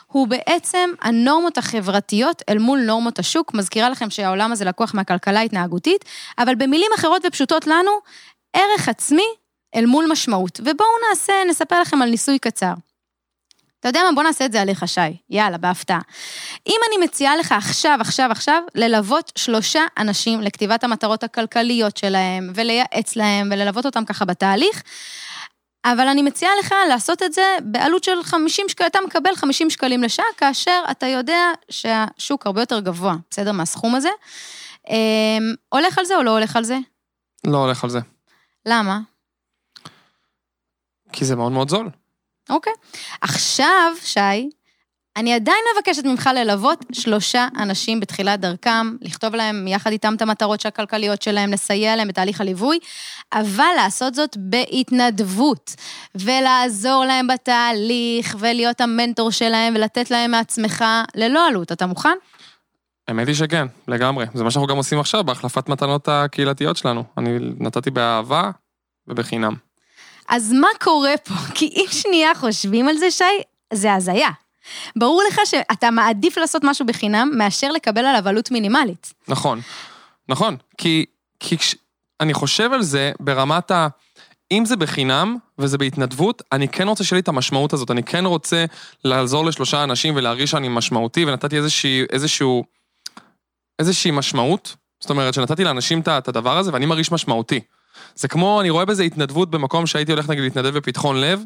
[0.06, 3.54] הוא בעצם הנורמות החברתיות אל מול נורמות השוק.
[3.54, 6.04] מזכירה לכם שהעולם הזה לקוח מהכלכלה ההתנהגותית,
[6.38, 7.90] אבל במילים אחרות ופשוטות לנו,
[8.52, 9.26] ערך עצמי
[9.74, 10.60] אל מול משמעות.
[10.60, 12.72] ובואו נעשה, נספר לכם על ניסוי קצר.
[13.82, 14.14] אתה יודע מה?
[14.14, 15.00] בוא נעשה את זה עליך, שי.
[15.30, 16.00] יאללה, בהפתעה.
[16.66, 23.16] אם אני מציעה לך עכשיו, עכשיו, עכשיו, ללוות שלושה אנשים לכתיבת המטרות הכלכליות שלהם, ולייעץ
[23.16, 24.82] להם, וללוות אותם ככה בתהליך,
[25.84, 30.02] אבל אני מציעה לך לעשות את זה בעלות של 50 שקלים, אתה מקבל 50 שקלים
[30.02, 33.52] לשעה, כאשר אתה יודע שהשוק הרבה יותר גבוה, בסדר?
[33.52, 34.10] מהסכום הזה.
[34.88, 36.78] אמ, הולך על זה או לא הולך על זה?
[37.46, 37.98] לא הולך על זה.
[38.66, 38.98] למה?
[41.12, 41.90] כי זה מאוד מאוד זול.
[42.52, 42.72] אוקיי.
[43.20, 44.48] עכשיו, שי,
[45.16, 50.66] אני עדיין מבקשת ממך ללוות שלושה אנשים בתחילת דרכם, לכתוב להם יחד איתם את המטרות
[50.66, 52.78] הכלכליות שלהם, לסייע להם בתהליך הליווי,
[53.32, 55.74] אבל לעשות זאת בהתנדבות,
[56.14, 60.84] ולעזור להם בתהליך, ולהיות המנטור שלהם, ולתת להם מעצמך
[61.14, 61.72] ללא עלות.
[61.72, 62.16] אתה מוכן?
[63.08, 64.26] האמת היא שכן, לגמרי.
[64.34, 67.04] זה מה שאנחנו גם עושים עכשיו בהחלפת מתנות הקהילתיות שלנו.
[67.18, 68.50] אני נתתי באהבה
[69.06, 69.54] ובחינם.
[70.32, 71.34] אז מה קורה פה?
[71.56, 73.24] כי אם שנייה חושבים על זה, שי,
[73.72, 74.30] זה הזיה.
[74.96, 79.14] ברור לך שאתה מעדיף לעשות משהו בחינם מאשר לקבל עליו עלות מינימלית.
[79.28, 79.60] נכון,
[80.28, 80.56] נכון.
[80.78, 81.04] כי,
[81.40, 81.74] כי כש,
[82.20, 83.88] אני חושב על זה ברמת ה...
[84.50, 87.90] אם זה בחינם וזה בהתנדבות, אני כן רוצה שיהיה לי את המשמעות הזאת.
[87.90, 88.64] אני כן רוצה
[89.04, 92.64] לעזור לשלושה אנשים ולהרגיש שאני משמעותי, ונתתי איזושהי, איזשהו,
[93.78, 94.76] איזושהי משמעות.
[95.00, 97.60] זאת אומרת, שנתתי לאנשים את הדבר הזה, ואני מרגיש משמעותי.
[98.14, 101.42] זה כמו, אני רואה בזה התנדבות במקום שהייתי הולך נגיד להתנדב בפתחון לב.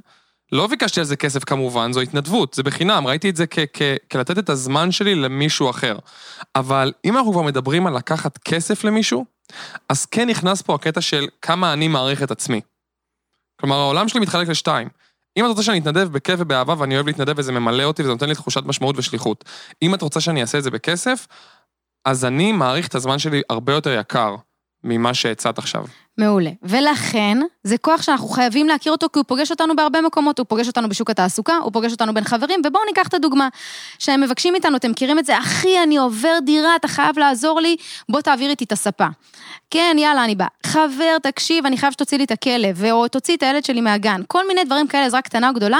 [0.53, 3.45] לא ביקשתי על זה כסף כמובן, זו התנדבות, זה בחינם, ראיתי את זה
[4.11, 5.99] כלתת את הזמן שלי למישהו אחר.
[6.55, 9.25] אבל אם אנחנו כבר מדברים על לקחת כסף למישהו,
[9.89, 12.61] אז כן נכנס פה הקטע של כמה אני מעריך את עצמי.
[13.61, 14.89] כלומר, העולם שלי מתחלק לשתיים.
[15.37, 18.29] אם את רוצה שאני אתנדב בכיף ובאהבה ואני אוהב להתנדב וזה ממלא אותי וזה נותן
[18.29, 19.45] לי תחושת משמעות ושליחות.
[19.83, 21.27] אם את רוצה שאני אעשה את זה בכסף,
[22.05, 24.37] אז אני מעריך את הזמן שלי הרבה יותר יקר
[24.87, 25.85] ממה שהצעת עכשיו.
[26.19, 26.51] מעולה.
[26.63, 30.67] ולכן, זה כוח שאנחנו חייבים להכיר אותו, כי הוא פוגש אותנו בהרבה מקומות, הוא פוגש
[30.67, 33.49] אותנו בשוק התעסוקה, הוא פוגש אותנו בין חברים, ובואו ניקח את הדוגמה.
[33.99, 37.77] שהם מבקשים מאיתנו, אתם מכירים את זה, אחי, אני עובר דירה, אתה חייב לעזור לי,
[38.09, 39.07] בוא תעביר איתי את הספה.
[39.71, 40.47] כן, יאללה, אני בא.
[40.67, 44.21] חבר, תקשיב, אני חייב שתוציא לי את הכלב, או תוציא את הילד שלי מהגן.
[44.27, 45.79] כל מיני דברים כאלה, עזרה קטנה או גדולה.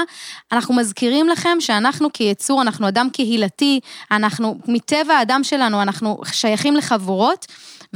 [0.51, 3.79] אנחנו מזכירים לכם שאנחנו כיצור, אנחנו אדם קהילתי,
[4.11, 7.45] אנחנו, מטבע האדם שלנו, אנחנו שייכים לחבורות.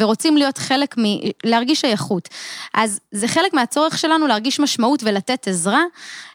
[0.01, 1.03] ורוצים להיות חלק מ...
[1.43, 2.29] להרגיש שייכות.
[2.73, 5.81] אז זה חלק מהצורך שלנו להרגיש משמעות ולתת עזרה,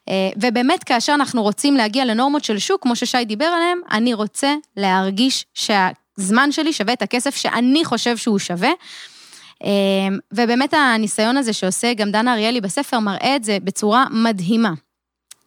[0.08, 4.54] אה, ובאמת כאשר אנחנו רוצים להגיע לנורמות של שוק, כמו ששי דיבר עליהם, אני רוצה
[4.76, 8.70] להרגיש שהזמן שלי שווה את הכסף שאני חושב שהוא שווה.
[9.64, 9.68] אה,
[10.32, 14.72] ובאמת הניסיון הזה שעושה גם דנה אריאלי בספר מראה את זה בצורה מדהימה.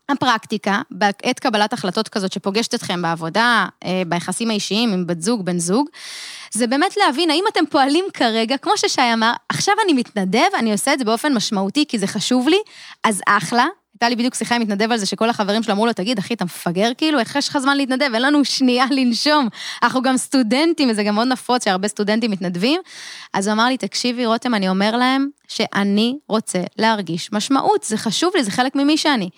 [0.10, 5.60] הפרקטיקה, בעת קבלת החלטות כזאת שפוגשת אתכם בעבודה, אה, ביחסים האישיים עם בת זוג, בן
[5.60, 5.90] זוג,
[6.52, 10.94] זה באמת להבין האם אתם פועלים כרגע, כמו ששי אמר, עכשיו אני מתנדב, אני עושה
[10.94, 12.60] את זה באופן משמעותי כי זה חשוב לי,
[13.04, 13.66] אז אחלה.
[13.94, 16.34] הייתה לי בדיוק שיחה עם מתנדב על זה, שכל החברים שלו אמרו לו, תגיד, אחי,
[16.34, 17.20] אתה מפגר כאילו?
[17.20, 18.10] איך יש לך זמן להתנדב?
[18.14, 19.48] אין לנו שנייה לנשום.
[19.84, 22.82] אנחנו גם סטודנטים, וזה גם מאוד נפוץ שהרבה סטודנטים מתנדבים.
[23.34, 28.32] אז הוא אמר לי, תקשיבי, רותם, אני אומר להם שאני רוצה להרגיש משמעות, זה חשוב
[28.36, 29.30] לי, זה חלק ממי שאני.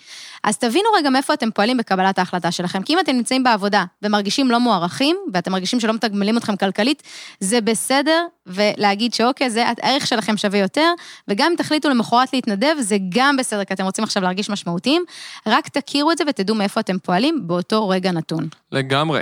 [0.44, 2.84] אז תבינו רגע מאיפה אתם פועלים בקבלת ההחלטה שלכם.
[2.84, 7.04] כי אם אתם נמצאים בעבודה ומרגישים לא מוערכים, ואתם מרגישים שלא מתגמלים אתכם כלכלית,
[7.40, 10.94] זה בסדר, ולהגיד שאוקיי, זה הערך שלכם שווה יותר,
[11.28, 15.04] וגם אם תחליטו למחרת להתנדב, זה גם בסדר, כי אתם רוצים עכשיו להרגיש משמעותיים,
[15.48, 18.48] רק תכירו את זה ותדעו מאיפה אתם פועלים באותו רגע נתון.
[18.72, 19.22] לגמרי.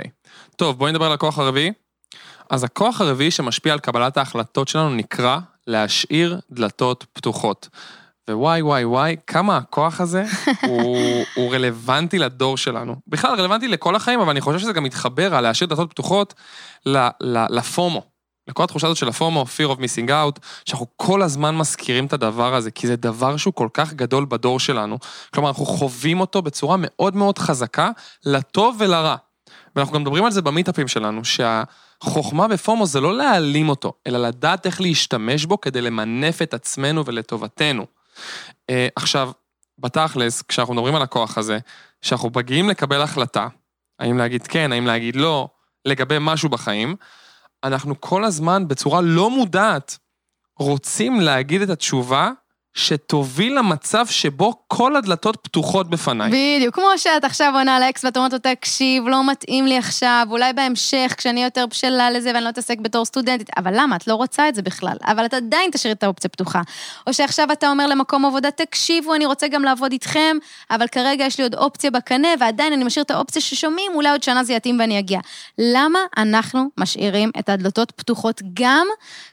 [0.56, 1.72] טוב, בואי נדבר על הכוח הרביעי.
[2.50, 5.38] אז הכוח הרביעי שמשפיע על קבלת ההחלטות שלנו נקרא
[5.70, 7.68] להשאיר דלתות פתוחות.
[8.30, 10.24] ווואי וואי וואי, כמה הכוח הזה
[10.68, 12.96] הוא, הוא רלוונטי לדור שלנו.
[13.06, 16.34] בכלל, רלוונטי לכל החיים, אבל אני חושב שזה גם מתחבר על להשאיר דלתות פתוחות
[17.50, 18.02] לפומו.
[18.48, 22.54] לכל התחושה הזאת של הפומו, fear of missing out, שאנחנו כל הזמן מזכירים את הדבר
[22.54, 24.98] הזה, כי זה דבר שהוא כל כך גדול בדור שלנו.
[25.34, 27.90] כלומר, אנחנו חווים אותו בצורה מאוד מאוד חזקה,
[28.26, 29.16] לטוב ולרע.
[29.76, 31.24] ואנחנו גם מדברים על זה במיטאפים שלנו,
[32.04, 37.06] שהחוכמה בפומו זה לא להעלים אותו, אלא לדעת איך להשתמש בו כדי למנף את עצמנו
[37.06, 37.86] ולטובתנו.
[38.70, 39.30] אה, עכשיו,
[39.78, 41.58] בתכלס, כשאנחנו מדברים על הכוח הזה,
[42.02, 43.48] כשאנחנו מגיעים לקבל החלטה,
[43.98, 45.48] האם להגיד כן, האם להגיד לא,
[45.84, 46.96] לגבי משהו בחיים,
[47.64, 49.98] אנחנו כל הזמן בצורה לא מודעת
[50.58, 52.30] רוצים להגיד את התשובה
[52.74, 56.30] שתוביל למצב שבו כל הדלתות פתוחות בפניי.
[56.30, 60.52] בדיוק, כמו שאת עכשיו עונה לאקס ואת אומרת לו, תקשיב, לא מתאים לי עכשיו, אולי
[60.52, 63.96] בהמשך, כשאני יותר בשלה לזה ואני לא אתעסק בתור סטודנטית, אבל למה?
[63.96, 66.60] את לא רוצה את זה בכלל, אבל את עדיין תשאיר את האופציה פתוחה.
[67.06, 70.36] או שעכשיו אתה אומר למקום עבודה, תקשיבו, אני רוצה גם לעבוד איתכם,
[70.70, 74.22] אבל כרגע יש לי עוד אופציה בקנה, ועדיין אני משאיר את האופציה ששומעים, אולי עוד
[74.22, 75.20] שנה זה יתאים ואני אגיע.
[75.58, 78.86] למה אנחנו משאירים את הדלתות פתוחות גם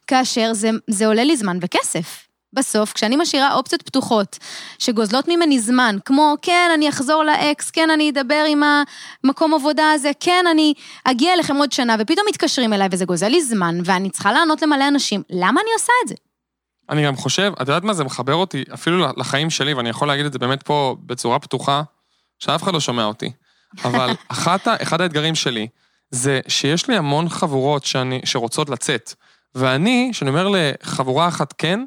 [0.08, 2.27] כאשר זה, זה עולה לי זמן וכסף?
[2.54, 4.38] בסוף, כשאני משאירה אופציות פתוחות,
[4.80, 8.62] שגוזלות ממני זמן, כמו, כן, אני אחזור לאקס, כן, אני אדבר עם
[9.24, 13.42] המקום עבודה הזה, כן, אני אגיע אליכם עוד שנה, ופתאום מתקשרים אליי וזה גוזל לי
[13.42, 16.16] זמן, ואני צריכה לענות למלא אנשים, למה אני עושה את זה?
[16.90, 20.26] אני גם חושב, את יודעת מה, זה מחבר אותי אפילו לחיים שלי, ואני יכול להגיד
[20.26, 21.82] את זה באמת פה בצורה פתוחה,
[22.40, 23.32] שאף אחד לא שומע אותי.
[23.86, 25.68] אבל אחת, אחד האתגרים שלי,
[26.12, 29.14] זה שיש לי המון חבורות שאני, שרוצות לצאת.
[29.56, 31.80] ואני, כשאני אומר לחבורה אחת כן,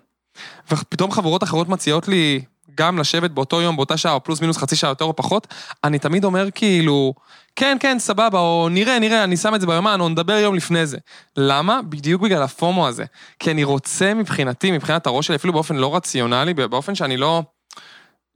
[0.71, 2.43] ופתאום חברות אחרות מציעות לי
[2.75, 5.47] גם לשבת באותו יום, באותה שעה, או פלוס מינוס חצי שעה יותר או פחות,
[5.85, 7.14] אני תמיד אומר כאילו,
[7.57, 10.87] כן, כן, סבבה, או נראה, נראה, אני שם את זה ביומן, או נדבר יום לפני
[10.87, 10.99] זה.
[11.37, 11.81] למה?
[11.83, 13.05] בדיוק בגלל הפומו הזה.
[13.38, 17.43] כי אני רוצה מבחינתי, מבחינת הראש שלי, אפילו באופן לא רציונלי, באופן שאני לא,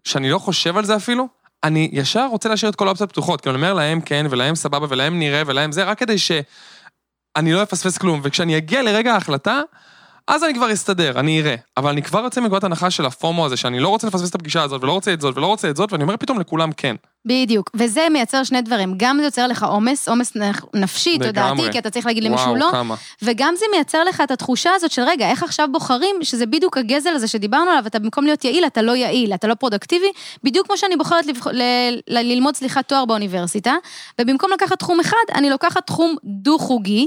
[0.05, 1.29] שאני לא חושב על זה אפילו,
[1.65, 4.87] אני ישר רוצה להשאיר את כל האופציות פתוחות, כי אני אומר להם כן, ולהם סבבה,
[4.91, 6.33] ולהם נראה, ולהם זה, רק כדי ש...
[7.37, 9.61] אני לא אפספס כלום, וכשאני אגיע לרגע ההחלטה,
[10.29, 11.55] אז אני כבר אסתדר, אני אראה.
[11.77, 14.63] אבל אני כבר יוצא מנקודת הנחה של הפומו הזה, שאני לא רוצה לפספס את הפגישה
[14.63, 16.97] הזאת, ולא רוצה את זאת, ולא רוצה את זאת, ואני אומר פתאום לכולם כן.
[17.27, 20.33] בדיוק, וזה מייצר שני דברים, גם זה יוצר לך עומס, עומס
[20.75, 22.95] נפשי, תודעתי, כי אתה צריך להגיד למישהו לא, כמה.
[23.23, 27.11] וגם זה מייצר לך את התחושה הזאת של רגע, איך עכשיו בוחרים, שזה בדיוק הגזל
[27.11, 30.07] הזה שדיברנו עליו, אתה במקום להיות יעיל, אתה לא יעיל, אתה לא פרודקטיבי,
[30.45, 31.47] בדיוק כמו שאני בוחרת לבח...
[31.47, 31.63] ל...
[32.09, 32.19] ל...
[32.19, 33.75] ללמוד, סליחה, תואר באוניברסיטה,
[34.21, 37.07] ובמקום לקחת תחום אחד, אני לוקחת תחום דו-חוגי,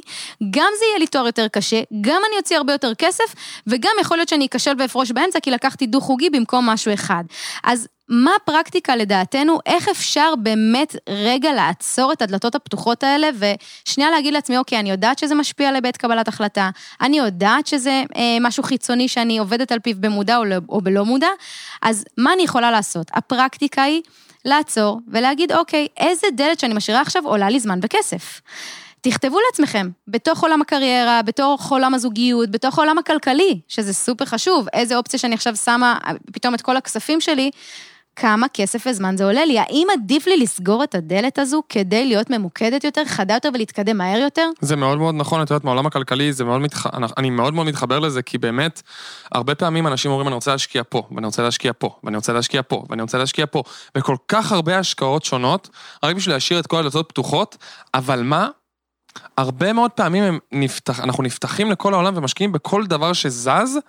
[0.49, 3.35] גם זה יהיה לי תואר יותר קשה, גם אני אוציא הרבה יותר כסף,
[3.67, 7.23] וגם יכול להיות שאני אכשל ואפרוש באמצע, כי לקחתי דו-חוגי במקום משהו אחד.
[7.63, 14.33] אז מה הפרקטיקה לדעתנו, איך אפשר באמת רגע לעצור את הדלתות הפתוחות האלה, ושנייה להגיד
[14.33, 16.69] לעצמי, אוקיי, אני יודעת שזה משפיע עליי בעת קבלת החלטה,
[17.01, 21.05] אני יודעת שזה אה, משהו חיצוני שאני עובדת על פיו במודע או, לא, או בלא
[21.05, 21.29] מודע,
[21.81, 23.07] אז מה אני יכולה לעשות?
[23.13, 24.01] הפרקטיקה היא
[24.45, 28.41] לעצור ולהגיד, אוקיי, איזה דלת שאני משאירה עכשיו עולה לי זמן וכסף.
[29.01, 34.97] תכתבו לעצמכם, בתוך עולם הקריירה, בתוך עולם הזוגיות, בתוך העולם הכלכלי, שזה סופר חשוב, איזה
[34.97, 35.97] אופציה שאני עכשיו שמה
[36.33, 37.51] פתאום את כל הכספים שלי,
[38.19, 39.59] כמה כסף וזמן זה עולה לי.
[39.59, 44.19] האם עדיף לי לסגור את הדלת הזו כדי להיות ממוקדת יותר, חדה יותר ולהתקדם מהר
[44.19, 44.49] יותר?
[44.61, 46.87] זה מאוד מאוד נכון, את יודעת, מהעולם הכלכלי, זה מאוד מתח...
[47.17, 48.81] אני מאוד מאוד מתחבר לזה, כי באמת,
[49.31, 52.61] הרבה פעמים אנשים אומרים, אני רוצה להשקיע פה, ואני רוצה להשקיע פה, ואני רוצה להשקיע
[52.67, 53.63] פה, ואני רוצה להשקיע פה,
[53.97, 55.69] וכל כך הרבה השקעות שונות,
[56.03, 57.57] רק בשביל להשאיר את כל הדלתות פתוחות,
[57.93, 58.49] אבל מה?
[59.37, 63.79] הרבה מאוד פעמים נפתח, אנחנו נפתחים לכל העולם ומשקיעים בכל דבר שזז,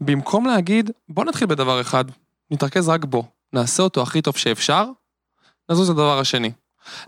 [0.00, 2.04] במקום להגיד, בוא נתחיל בדבר אחד,
[2.50, 4.86] נתרכז רק בו, נעשה אותו הכי טוב שאפשר,
[5.70, 6.52] נזוז לדבר השני.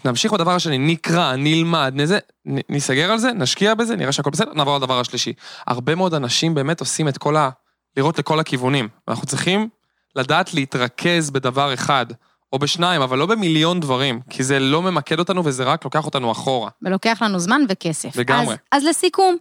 [0.05, 4.77] נמשיך בדבר השני, נקרא, נלמד, נזה, ניסגר על זה, נשקיע בזה, נראה שהכל בסדר, נעבור
[4.77, 5.33] לדבר השלישי.
[5.67, 7.51] הרבה מאוד אנשים באמת עושים את כל ה...
[7.97, 8.89] לראות לכל הכיוונים.
[9.09, 9.69] אנחנו צריכים
[10.17, 12.07] לדעת להתרכז בדבר אחד.
[12.53, 16.33] או בשניים, אבל לא במיליון דברים, כי זה לא ממקד אותנו וזה רק לוקח אותנו
[16.33, 16.71] אחורה.
[16.83, 18.17] ולוקח לנו זמן וכסף.
[18.17, 18.55] לגמרי.
[18.73, 19.37] אז, אז לסיכום,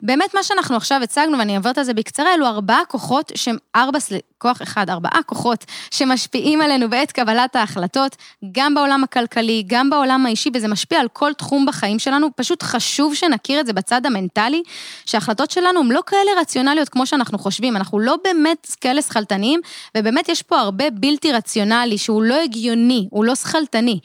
[0.00, 3.98] באמת מה שאנחנו עכשיו הצגנו, ואני עוברת על זה בקצרה, אלו ארבעה כוחות שהם ארבע,
[4.42, 8.16] כוח אחד, ארבעה כוחות שמשפיעים עלינו בעת קבלת ההחלטות,
[8.52, 12.28] גם בעולם הכלכלי, גם בעולם האישי, וזה משפיע על כל תחום בחיים שלנו.
[12.36, 14.62] פשוט חשוב שנכיר את זה בצד המנטלי,
[15.06, 19.60] שההחלטות שלנו הן לא כאלה רציונליות כמו שאנחנו חושבים, אנחנו לא באמת כאלה שכלתניים,
[19.96, 23.98] ובאמת יש פה הרבה בלתי רציונלי, שהוא לא הגיוני, הוא לא שכלתני,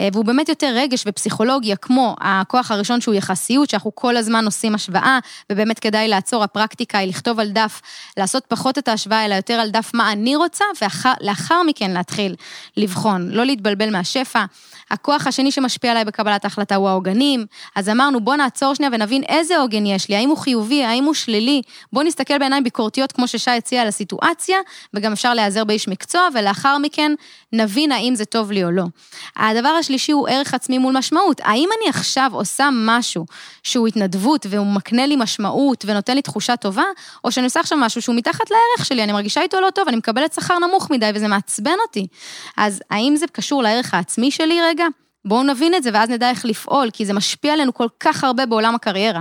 [0.00, 4.74] אה, והוא באמת יותר רגש ופסיכולוגיה, כמו הכוח הראשון שהוא יחסיות, שאנחנו כל הזמן עושים
[4.74, 5.18] השוואה,
[5.52, 7.80] ובאמת כדאי לעצור, הפרקטיקה היא לכתוב על דף,
[8.16, 12.34] לעשות פחות את ההשוואה, אלא יותר על דף מה אני רוצה, ולאחר מכן להתחיל
[12.76, 14.44] לבחון, לא להתבלבל מהשפע.
[14.90, 19.58] הכוח השני שמשפיע עליי בקבלת ההחלטה הוא העוגנים, אז אמרנו בוא נעצור שנייה ונבין איזה
[19.58, 21.62] עוגן יש לי, האם הוא חיובי, האם הוא שלילי,
[21.92, 24.58] בוא נסתכל בעיניים ביקורתיות כמו ששי הציע על הסיטואציה,
[24.94, 27.12] וגם אפשר להיעזר באיש מקצוע, ולאחר מכן
[27.52, 28.84] נבין האם זה טוב לי או לא.
[29.36, 33.26] הדבר השלישי הוא ערך עצמי מול משמעות, האם אני עכשיו עושה משהו
[33.62, 36.84] שהוא התנדבות והוא מקנה לי משמעות ונותן לי תחושה טובה,
[37.24, 39.96] או שאני עושה עכשיו משהו שהוא מתחת לערך שלי, אני מרגישה איתו לא טוב, אני
[39.96, 42.06] מקבלת שכר נמוך מדי וזה מעצבן אותי.
[42.56, 44.84] אז האם זה קשור לערך העצמי שלי רגע?
[45.24, 48.46] בואו נבין את זה ואז נדע איך לפעול, כי זה משפיע עלינו כל כך הרבה
[48.46, 49.20] בעולם הקריירה.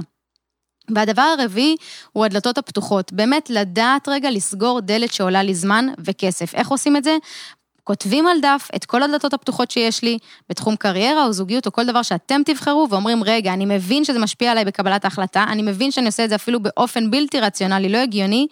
[0.95, 1.75] והדבר הרביעי
[2.11, 3.13] הוא הדלתות הפתוחות.
[3.13, 6.55] באמת לדעת רגע לסגור דלת שעולה לי זמן וכסף.
[6.55, 7.17] איך עושים את זה?
[7.83, 10.17] כותבים על דף את כל הדלתות הפתוחות שיש לי
[10.49, 14.51] בתחום קריירה או זוגיות או כל דבר שאתם תבחרו ואומרים, רגע, אני מבין שזה משפיע
[14.51, 18.47] עליי בקבלת ההחלטה, אני מבין שאני עושה את זה אפילו באופן בלתי רציונלי, לא הגיוני,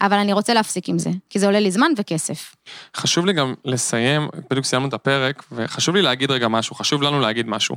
[0.00, 2.54] אבל אני רוצה להפסיק עם זה, כי זה עולה לי זמן וכסף.
[2.96, 7.20] חשוב לי גם לסיים, בדיוק סיימנו את הפרק, וחשוב לי להגיד רגע משהו, חשוב לנו
[7.20, 7.76] להגיד משהו.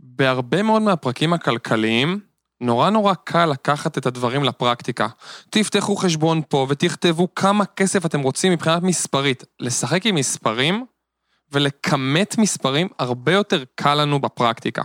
[0.00, 2.20] בהרבה מאוד מהפרקים הכלכליים,
[2.60, 5.08] נורא נורא קל לקחת את הדברים לפרקטיקה.
[5.50, 9.44] תפתחו חשבון פה ותכתבו כמה כסף אתם רוצים מבחינת מספרית.
[9.60, 10.84] לשחק עם מספרים
[11.52, 14.82] ולכמת מספרים הרבה יותר קל לנו בפרקטיקה.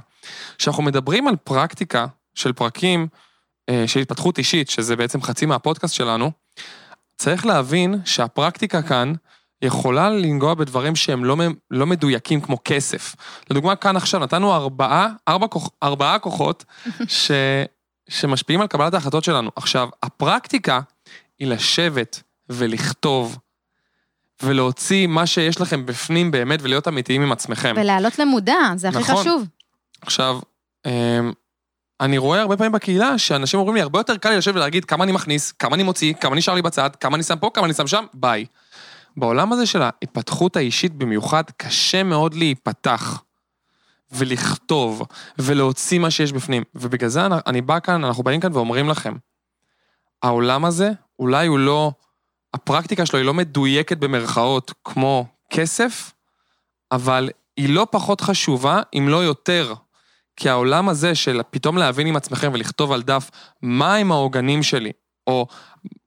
[0.58, 3.08] כשאנחנו מדברים על פרקטיקה של פרקים
[3.88, 6.32] של התפתחות אישית, שזה בעצם חצי מהפודקאסט שלנו,
[7.18, 9.14] צריך להבין שהפרקטיקה כאן
[9.62, 11.38] יכולה לנגוע בדברים שהם לא,
[11.72, 13.16] לא מדויקים כמו כסף.
[13.50, 15.48] לדוגמה, כאן עכשיו נתנו ארבעה, ארבע,
[15.84, 16.66] ארבעה כוחות
[17.08, 17.32] ש,
[18.10, 19.52] שמשפיעים על קבלת ההחלטות שלנו.
[19.56, 20.80] עכשיו, הפרקטיקה
[21.40, 23.38] היא לשבת ולכתוב
[24.44, 27.74] ולהוציא מה שיש לכם בפנים באמת ולהיות אמיתיים עם עצמכם.
[27.78, 29.16] ולעלות למודע, זה הכי נכון.
[29.16, 29.48] חשוב.
[30.02, 30.40] עכשיו,
[30.86, 31.34] אמ,
[32.02, 35.04] אני רואה הרבה פעמים בקהילה שאנשים אומרים לי, הרבה יותר קל לי לשבת ולהגיד כמה
[35.04, 37.74] אני מכניס, כמה אני מוציא, כמה נשאר לי בצד, כמה אני שם פה, כמה אני
[37.74, 38.46] שם שם, ביי.
[39.18, 43.24] בעולם הזה של ההתפתחות האישית במיוחד, קשה מאוד להיפתח
[44.12, 45.04] ולכתוב
[45.40, 46.64] ולהוציא מה שיש בפנים.
[46.76, 49.14] ובגלל זה אני בא כאן, אנחנו באים כאן ואומרים לכם,
[50.24, 51.92] העולם הזה, אולי הוא לא,
[52.54, 56.14] הפרקטיקה שלו היא לא מדויקת במרכאות כמו כסף,
[56.92, 59.74] אבל היא לא פחות חשובה, אם לא יותר.
[60.40, 64.92] כי העולם הזה של פתאום להבין עם עצמכם ולכתוב על דף מה הם העוגנים שלי,
[65.28, 65.48] או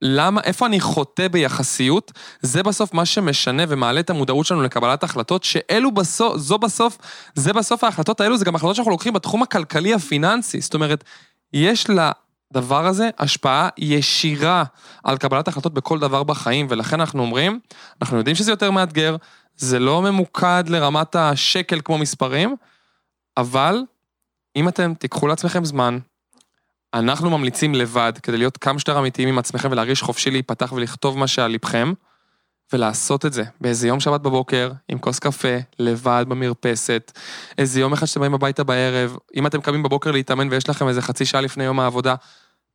[0.02, 5.44] למה, איפה אני חוטא ביחסיות, זה בסוף מה שמשנה ומעלה את המודעות שלנו לקבלת החלטות,
[5.44, 6.98] שאלו בסוף, זו בסוף,
[7.34, 10.60] זה בסוף ההחלטות האלו, זה גם החלטות שאנחנו לוקחים בתחום הכלכלי הפיננסי.
[10.60, 11.04] זאת אומרת,
[11.52, 14.64] יש לדבר הזה השפעה ישירה
[15.04, 17.60] על קבלת החלטות בכל דבר בחיים, ולכן אנחנו אומרים,
[18.02, 19.16] אנחנו יודעים שזה יותר מאתגר,
[19.56, 22.56] זה לא ממוקד לרמת השקל כמו מספרים,
[23.36, 23.82] אבל
[24.56, 25.98] אם אתם תיקחו לעצמכם זמן,
[26.94, 31.26] אנחנו ממליצים לבד, כדי להיות כמה שיותר אמיתיים עם עצמכם ולהרגיש חופשי להיפתח ולכתוב מה
[31.26, 31.92] שעל ליבכם,
[32.72, 37.12] ולעשות את זה באיזה יום שבת בבוקר, עם כוס קפה, לבד במרפסת,
[37.58, 41.02] איזה יום אחד שאתם באים הביתה בערב, אם אתם קמים בבוקר להתאמן ויש לכם איזה
[41.02, 42.14] חצי שעה לפני יום העבודה,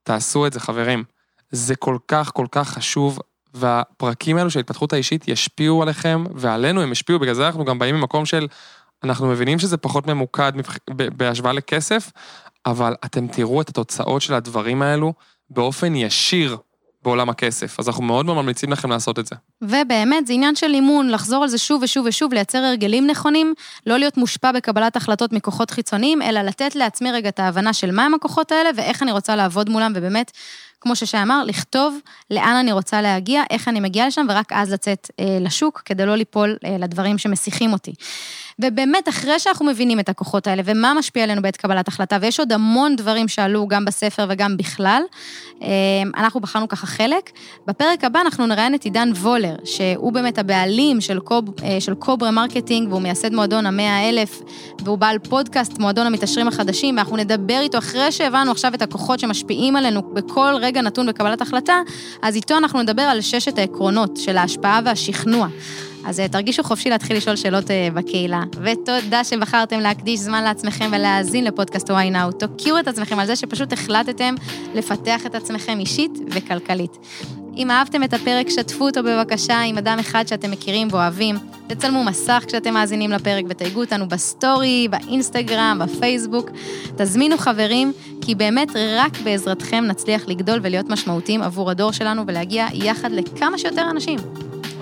[0.03, 1.03] תעשו את זה, חברים.
[1.51, 3.19] זה כל כך כל כך חשוב,
[3.53, 7.95] והפרקים האלו של ההתפתחות האישית ישפיעו עליכם, ועלינו הם ישפיעו, בגלל זה אנחנו גם באים
[7.95, 8.47] ממקום של,
[9.03, 10.51] אנחנו מבינים שזה פחות ממוקד
[10.89, 12.11] בהשוואה לכסף,
[12.65, 15.13] אבל אתם תראו את התוצאות של הדברים האלו
[15.49, 16.57] באופן ישיר
[17.03, 19.35] בעולם הכסף, אז אנחנו מאוד מאוד ממליצים לכם לעשות את זה.
[19.61, 23.53] ובאמת, זה עניין של אימון, לחזור על זה שוב ושוב ושוב, לייצר הרגלים נכונים,
[23.85, 28.13] לא להיות מושפע בקבלת החלטות מכוחות חיצוניים, אלא לתת לעצמי רגע את ההבנה של מהם
[28.13, 30.31] הכוחות האלה ואיך אני רוצה לעבוד מולם, ובאמת,
[30.81, 31.97] כמו ששי אמר, לכתוב
[32.31, 36.15] לאן אני רוצה להגיע, איך אני מגיעה לשם, ורק אז לצאת אה, לשוק, כדי לא
[36.15, 37.93] ליפול אה, לדברים שמסיחים אותי.
[38.61, 42.51] ובאמת, אחרי שאנחנו מבינים את הכוחות האלה ומה משפיע עלינו בעת קבלת החלטה, ויש עוד
[42.51, 45.01] המון דברים שעלו גם בספר וגם בכלל,
[45.61, 45.67] אה,
[46.17, 47.31] אנחנו בחרנו ככה חלק.
[47.67, 52.31] בפרק הבא אנחנו נראיין את עידן וולר, שהוא באמת הבעלים של, קוב, אה, של Cobra
[52.31, 54.41] Marketing, והוא מייסד מועדון המאה אלף,
[54.83, 59.75] והוא בעל פודקאסט, מועדון המתעשרים החדשים, ואנחנו נדבר איתו אחרי שהבנו עכשיו את הכוחות שמשפיעים
[59.75, 61.81] עלינו בכל רגע נתון בקבלת החלטה,
[62.21, 65.47] אז איתו אנחנו נדבר על ששת העקרונות של ההשפעה והשכנוע.
[66.05, 68.43] אז אה, תרגישו חופשי להתחיל לשאול שאלות אה, בקהילה.
[68.63, 72.31] ותודה שבחרתם להקדיש זמן לעצמכם ולהאזין לפודקאסט וואי נאו.
[72.31, 74.35] תוקיעו את עצמכם על זה שפשוט החלטתם
[74.75, 76.97] לפתח את עצמכם אישית וכלכלית.
[77.57, 81.35] אם אהבתם את הפרק, שתפו אותו בבקשה עם אדם אחד שאתם מכירים ואוהבים.
[81.67, 86.49] תצלמו מסך כשאתם מאזינים לפרק ותייגו אותנו בסטורי, באינסטגרם, בפייסבוק.
[86.97, 88.67] תזמינו חברים, כי באמת
[88.97, 94.19] רק בעזרתכם נצליח לגדול ולהיות משמעותיים עבור הדור שלנו ולהגיע יחד לכמה שיותר אנשים.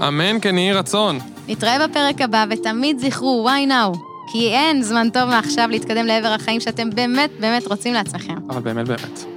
[0.07, 1.19] אמן כן יהי רצון.
[1.47, 3.97] נתראה בפרק הבא, ותמיד זכרו, why now?
[4.31, 8.35] כי אין זמן טוב מעכשיו להתקדם לעבר החיים שאתם באמת באמת רוצים לעצמכם.
[8.49, 9.34] אבל באמת באמת.